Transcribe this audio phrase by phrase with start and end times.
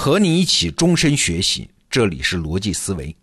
[0.00, 3.14] 和你一起终身学习，这里是逻辑思维。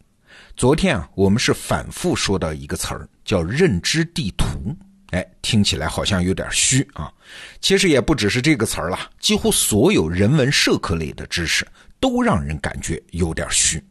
[0.55, 4.77] 昨天啊，我们是反复说到一个词儿，叫认知地图。
[5.09, 7.11] 哎，听起来好像有点虚啊。
[7.59, 11.67] 其实也不只是这个词儿了，几乎所有人文社科类的知识
[11.99, 13.83] 都让人感觉有点虚。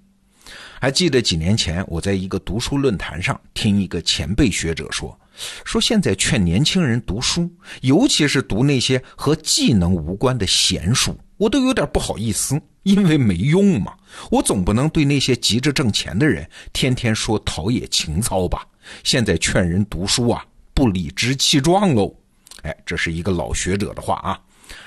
[0.81, 5.19] 还记得几年前我在一个读书论坛上听一个前辈学者说，
[5.65, 7.51] 说现在劝年轻人读书，
[7.81, 11.19] 尤其是读那些和技能无关的闲书。
[11.37, 13.95] 我都有点不好意思，因为没用嘛。
[14.31, 18.67] 我总不能对那些急着挣钱的人天天说陶冶情操吧？
[19.05, 22.15] 现在劝人读书啊，不理直气壮喽。
[22.63, 24.41] 哎，这是一个老学者的话啊。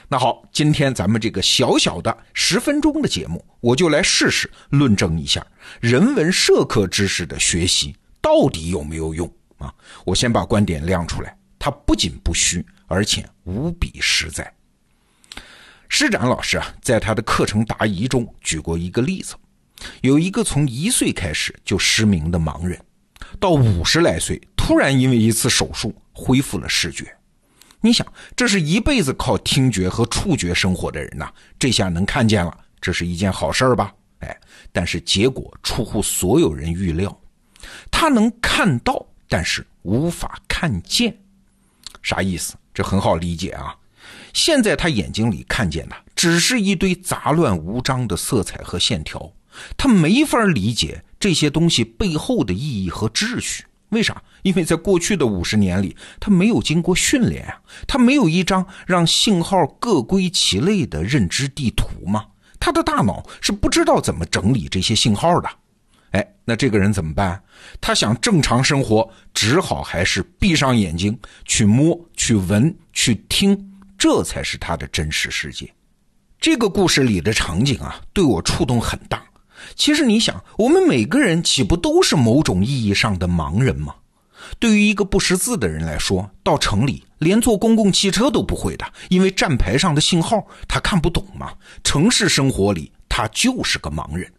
[0.07, 5.45] 那好，今天咱们这个小小的十分钟的节目，我就来试试论证一下
[5.79, 9.73] 人文社科知识的学习到底有没有用啊？
[10.03, 14.51] 我先把观点亮出来，它不仅不虚，而且无比实在。
[15.89, 19.35] 施展老师啊，在他的课程答疑中举过一个例子：
[20.01, 22.79] 有一个从一岁开始就失明的盲人，
[23.39, 27.13] 到五十来岁突然因为一次手术恢复了视觉。
[27.81, 28.05] 你想，
[28.35, 33.93] 这是一辈子靠听觉和触觉生活的人呐，这下能看见了，这是一件好事儿吧？
[34.19, 34.39] 哎，
[34.71, 37.19] 但是结果出乎所有人预料，
[37.89, 41.17] 他能看到，但是无法看见。
[42.03, 42.53] 啥意思？
[42.73, 43.75] 这很好理解啊。
[44.33, 49.31] 现在他眼睛里看见的只是一堆杂乱无章的色彩和线条，
[49.77, 53.65] 他没法理解这些东西背后的意义和秩序。
[53.89, 54.21] 为啥？
[54.43, 62.25] 因为在过去的五十年里，他没有经过训练啊，他没有一张让信号各归其类的认知地图嘛，
[62.59, 65.49] 他的大脑是不知道怎么整理这些信号的。
[66.11, 67.41] 哎，那这个人怎么办？
[67.81, 73.68] 他想正常生活，只好还是闭上眼睛去摸、去闻、去听。
[73.99, 75.71] 这才是他的真实世界。
[76.39, 79.21] 这个故事里的场景啊，对我触动很大。
[79.75, 83.93] 其实你想，我们每个人岂不都是某种意义上的盲人吗？
[84.57, 91.51] 对于一个不识字的人来说，到城里连坐公共汽车都不会的，因为站牌上的信号他看不懂嘛。
[91.83, 94.31] 城市生活里，他就是个盲人。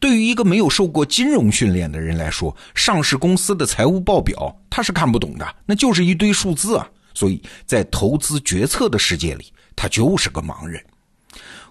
[0.00, 6.88] 对于一个没有受过金融训练的人来说，上市公司的财务报表他是看不懂的，那就是一堆数字啊。
[7.14, 10.84] 所以在投资决策的世界里，他就是个盲人。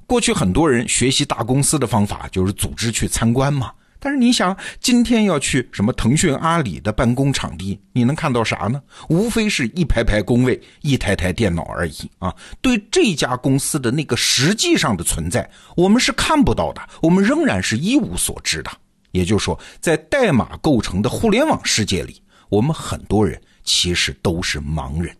[0.08, 3.72] 过去很多人学习大公司的方法就是组织去参观嘛。
[4.00, 8.81] 但是你想，今天要去什么腾讯、阿里的办公场地，你能看到啥呢？
[9.08, 12.36] 无非是一排排工位、一台台电脑而已啊。
[12.62, 18.70] 对这家公司的那个实际上的存在，我们是看不到的，我们仍然是一无所知的。
[19.12, 25.16] 也就是说，在代码构成的互联网世界里，我们很多人其实都是盲人。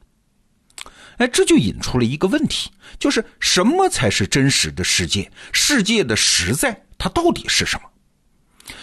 [1.18, 5.32] 哎，这就引出了一个问题，就是什么才是真实的世界？
[5.52, 7.84] 世界的实在，它到底是什么？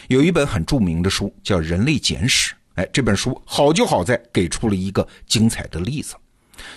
[0.08, 2.52] 有一本很著名的书叫《人类简史》。
[2.76, 6.14] 哎，这本书好就好在给出了一个精彩的例子。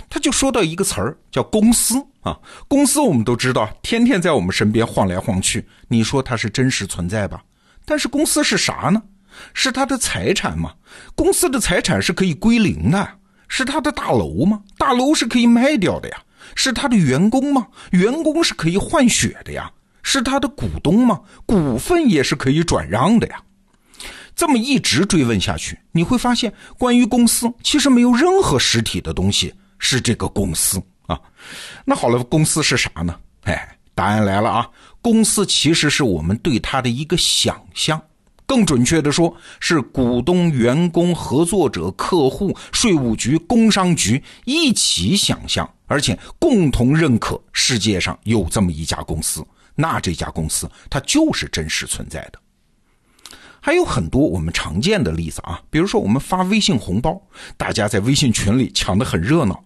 [0.09, 5.67] 他就说到一个词儿叫公司啊，公司我们都知道，天天在我们身边晃来晃去。
[5.87, 7.43] 你说它是真实存在吧？
[7.85, 9.01] 但是公司是啥呢？
[9.53, 10.73] 是他的财产吗？
[11.15, 13.19] 公司的财产是可以归零的。
[13.55, 14.59] 是他的大楼吗？
[14.79, 16.17] 大楼是可以卖掉的呀。
[16.55, 17.67] 是他的员工吗？
[17.91, 19.71] 员工是可以换血的呀。
[20.01, 21.21] 是他的股东吗？
[21.45, 23.39] 股份也是可以转让的呀。
[24.35, 31.21] 这么一直追问下去，你会发现，关于公司，其实没有任何实体的东西是这个公司啊。
[31.85, 33.15] 那好了，公司是啥呢？
[33.43, 34.67] 哎，答案来了啊！
[34.99, 38.01] 公司其实是我们对它的一个想象。
[38.53, 49.43] 更准确的说，是股东、员工、合作者、客户、税务局、工商局一起想象，而且共同认可世界上有这么一家公司，
[49.73, 52.39] 那这家公司它就是真实存在的。
[53.59, 57.19] 还有很多我们常见的例子啊，比如说我们发微信红包，
[57.57, 59.63] 大家在微信群里抢得很热闹，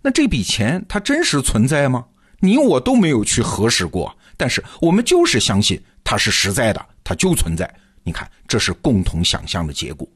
[0.00, 2.04] 那这笔钱它真实存在吗？
[2.38, 7.68] 你我都没有去核实过，但是我们就是相信它是实在的，它就存在。
[8.08, 10.08] 你看，这是共同想象的结果。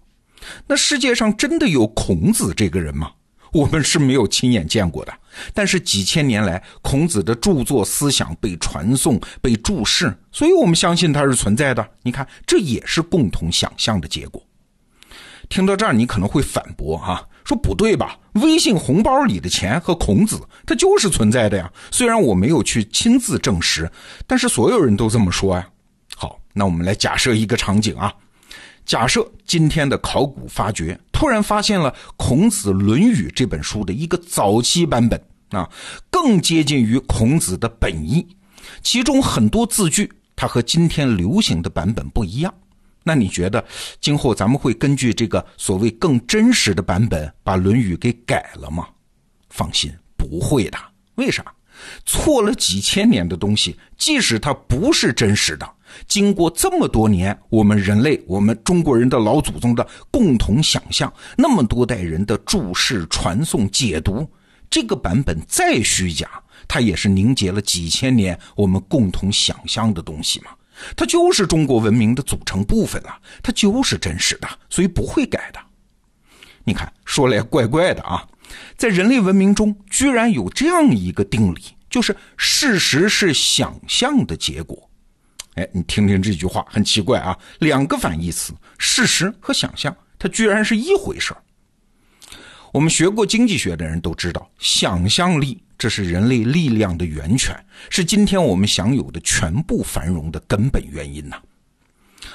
[0.66, 3.12] 那世界上真的有孔子这个人吗？
[3.52, 5.12] 我们是没有亲眼见过的。
[5.52, 11.86] 但是几千年来，孔子的著作思想被传颂、被注释，所以我们相信他是存在的。
[12.02, 14.42] 你看，这也是共同想象的结果。
[15.50, 18.18] 听到这儿，你可能会反驳啊，说不对吧？
[18.36, 21.70] 微信红包里的钱和孔子，他就是存在的呀。
[21.90, 23.90] 虽然我没有去亲自证实，
[24.26, 25.68] 但是所有人都这么说呀。
[26.52, 28.12] 那我们来假设一个场景啊，
[28.84, 35.20] 假设今天的考古发掘突然发现了《孔子论语》这本书的一个早期版本
[35.50, 35.68] 啊，
[36.10, 38.26] 更接近于孔子的本意，
[38.82, 42.52] 其中很多字句它和今天流行的版本不一样。
[43.04, 43.64] 那你觉得
[44.00, 48.86] 今后咱们会根据这个所谓更真实的版本把《论语》给改了吗？
[49.50, 50.78] 放心，不会的。
[51.16, 51.44] 为啥？
[52.04, 55.68] 错了几千年的东西，即使它不是真实的，
[56.06, 64.28] 经过这么多年，我们人类、我们中国人的老祖宗的共同想象，那么多代人的注释、传送、解读，
[64.70, 66.28] 这个版本再虚假，
[66.66, 70.50] 它也是凝结了几千年我们共同想象的东西嘛。
[70.96, 75.60] 它就是中国文明的组成部分了，它就是真实的，所以不会改的。
[76.64, 78.26] 你看，说来怪怪的啊，
[78.76, 81.60] 在人类文明中，居然有这样一个定理，
[81.90, 84.88] 就是事实是想象的结果。
[85.54, 91.42] 哎，你听听这句话，很奇怪啊，两个反义词，事实和想象，它居然是一回事儿
[92.72, 95.62] 我们学过经济学的人都知道，想象力。
[95.78, 97.52] 这是人类力量的源泉，
[97.90, 101.36] 是今天我们享有的全部繁荣的根本原因呐。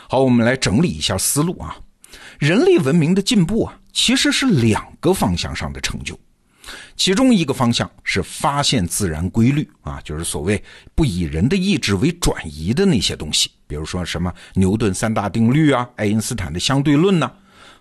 [0.10, 1.78] 好，我们来整理一下思路啊。
[2.40, 6.20] 人类文明的进步啊，其实是两个方向上的成就。
[6.96, 10.62] 其中一个方向是发现自然规律啊，就是所谓
[10.96, 17.32] 不以人的意志为转移的那些东西，比如说什么牛顿三大定律啊，爱因斯坦的相对论呐，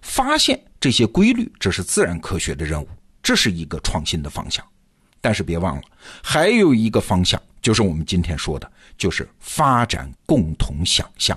[0.03, 2.89] 发现这些规律，这是自然科学的任务，
[3.23, 4.65] 这是一个创新的方向。
[5.21, 5.83] 但是别忘了，
[6.23, 11.37] 还有一个方向，就是我们今天说的，就是发展共同想象。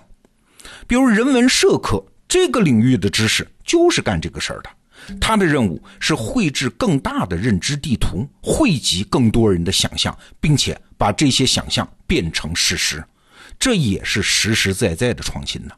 [0.86, 4.69] 比如人文社科这个领域的知识，就是干这个事儿的。
[5.19, 13.04] 他的任务是绘制更大的认知地图，汇集更多人的想象，并且把这些想象变成事实。
[13.57, 15.72] 这也是实实在在的创新呢。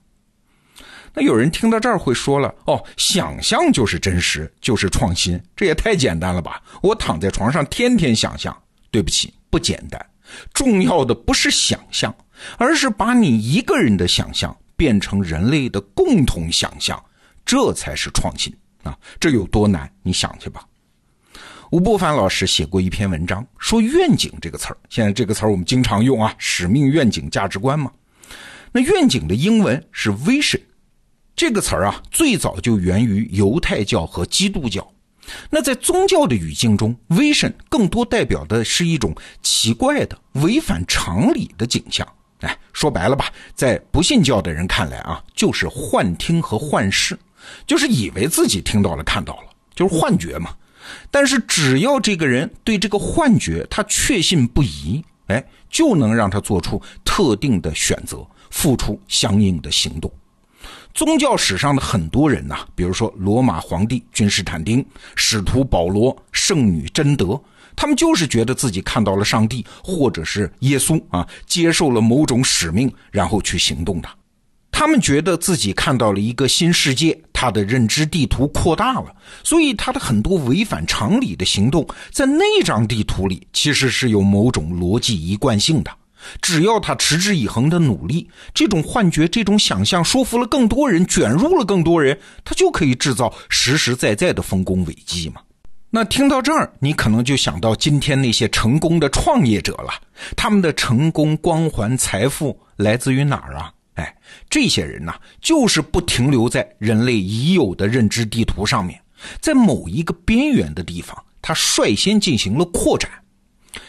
[1.13, 6.61] 那有人听到这儿会说了：“哦，想象就是真实，就是创新，这也太简单了吧？
[6.81, 8.55] 我躺在床上天天想象。”
[8.91, 10.05] 对不起，不简单。
[10.53, 12.13] 重要的不是想象，
[12.57, 17.01] 而是把你一个人的想象变成人类的共同想象，
[17.45, 18.53] 这才是创新
[18.83, 18.97] 啊！
[19.19, 19.91] 这有多难？
[20.03, 20.65] 你想去吧。
[21.71, 27.91] 吴伯凡老师写过一篇文章，说“愿景”这个词儿，现在这个词儿我们经常用啊，使命、愿景、价值观嘛。
[28.73, 30.61] 那愿景的英文是 vision。
[31.33, 34.85] 这个词儿啊，最早就源于犹太教和基督教。
[35.49, 42.05] 那在宗教的语境中，vision 更多代表的是一种奇怪的、违反常理的景象。
[42.41, 47.17] 哎，说白了吧，在不信教的人看来啊，就是幻听和幻视，
[47.65, 50.51] 就是以为自己听到了、看到了，就是幻觉嘛。
[51.09, 60.11] 但是只要这个人对这个幻觉他确信不疑，哎，就能让他做出特定的选择，付出相应的行动。
[60.93, 64.85] 宗教史上的很多人呐，比如说罗马皇帝君士坦丁、
[65.15, 67.41] 使徒保罗、圣女贞德，
[67.77, 74.09] 他们就是觉得自己看到了上帝，或者是耶稣啊，接受了某种使命，然后去行动的。
[74.69, 79.07] 他们觉得自己看到了一个新世界，他的认知地图扩大了，
[79.43, 85.89] 所以他的很多违反常理的行动，在那张地图里其实是有某种逻辑一贯性的。
[86.39, 92.15] 只要他持之以恒的努力，这种幻觉、这种想象说服了更多人，卷入了更多人，
[92.45, 95.41] 他就可以制造实实在在的丰功伟绩嘛。
[95.89, 99.89] 那听到这儿，你可能就想到今天那些成功的创业者了，
[100.37, 103.73] 他们的成功、光环、财富来自于哪儿啊？
[104.01, 104.17] 哎，
[104.49, 108.99] 这些人呐，就是不停留在人类已有的认知地图上面，
[109.39, 113.09] 在某一个边缘的地方，他率先进行了扩展。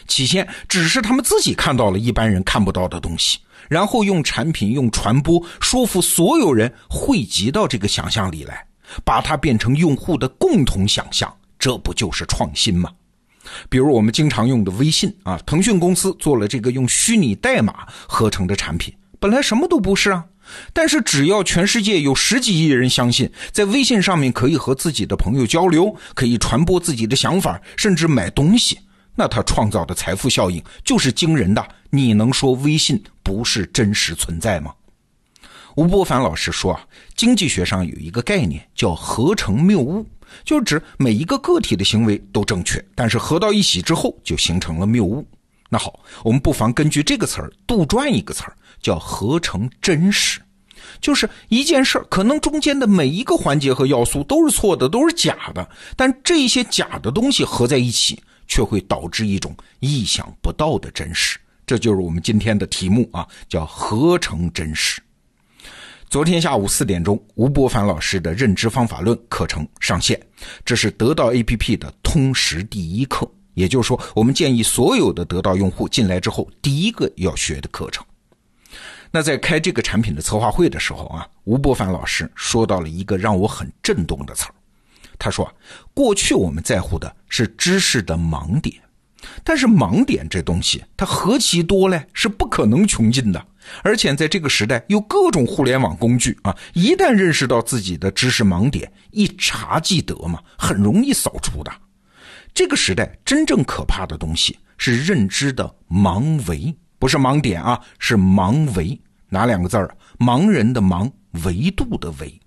[0.07, 8.65] 起先只是他们自己看到了一般人看不到的东西，然后用产品、用传播说服所有人汇集到这个想象里来，
[9.03, 12.89] 把它变成用户的共同想象，这不就是创新吗？
[13.69, 18.93] 比如我们经常用的微信啊，腾讯公司做了这个用虚拟代码合成的产品，
[19.23, 20.25] 本来什么都不是啊，
[20.73, 28.77] 但是只要全世界有十几亿人相信，在微信上面可以和自己的朋友交流，可以传播自己的想法，甚至买东西。
[29.15, 34.73] 那他创造的财富效应就是惊人的，你能说微信不是真实存在吗？
[35.77, 40.05] 吴伯凡老师说啊，经济学上有一个概念叫合成谬误，
[40.43, 45.25] 就指每一个个体的行为都正确，但是合到一起之后就形成了谬误。
[45.73, 50.39] 那好，我们不妨根据这个词儿杜撰一个词儿，叫合成真实，
[51.01, 58.21] 就是一件事儿可能中间的每一个环节和要素都是错的，都是假的，但这些假的东西合在一起。
[58.45, 65.01] 却会导致一种意想不到的真实，这就是我们今天的题目啊，叫合成真实。
[66.09, 70.21] 昨天下午四点钟，吴伯凡老师的认知方法论课程上线，
[70.65, 78.05] 这是得到 APP 的通识第一课也就是说，我们建议所有的得到用户进来之后，第一个要学的课程。
[79.11, 84.55] 那在开这个产品的策划会的时候啊，吴伯凡老师说到了一个让我很震动的词儿。
[85.19, 85.49] 他说
[85.93, 88.75] ：“过去我们在乎的是知识的盲点，
[89.43, 93.45] 但是盲点这东西它何其多嘞，是不可能穷尽的。
[93.83, 101.71] 而且在这个时代，有各种互联网工具啊，一旦认识到自己的知识盲点，一查即得嘛，很容易扫除的。
[102.53, 109.93] 这个时代真正可怕的东西是认知的盲维。”不是盲点啊，是盲维，哪两个字儿？
[110.17, 111.11] 盲人的盲，
[111.43, 112.39] 维度的维，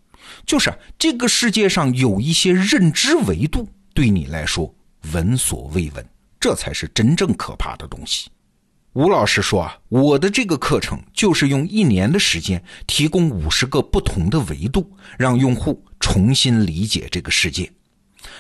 [0.47, 4.75] 就是这个世界上有一些认知维度对你来说
[5.13, 6.03] 闻所未闻，
[6.41, 8.31] 这才是真正可怕的东西。
[8.95, 17.71] 吴老师说啊，我的这个课程就是用一年的时间，提供五十个不同的维度，让用户重新理解这个世界。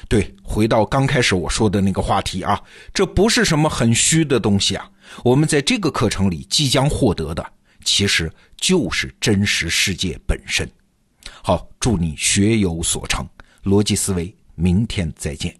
[0.08, 2.62] 对，回到刚开始我说的那个话题啊，
[2.92, 4.90] 这不是什么很虚的东西啊。
[5.24, 7.44] 我们在这个课程里即将获得的，
[7.84, 10.68] 其实就是真实世界本身。
[11.42, 13.28] 好，祝你学有所成，
[13.64, 15.56] 逻辑思维，明天再见。